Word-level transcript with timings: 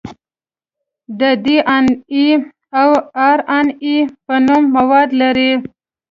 د 1.19 1.21
ډي 1.43 1.57
ان 1.75 1.85
اې 2.13 2.27
او 2.81 2.89
ار 3.29 3.39
ان 3.57 3.67
اې 3.85 3.97
په 4.25 4.35
نوم 4.45 4.63
مواد 4.75 5.09
لري. 5.21 5.51